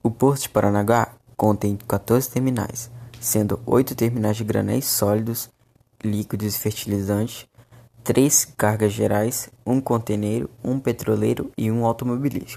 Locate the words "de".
0.42-0.48, 4.36-4.44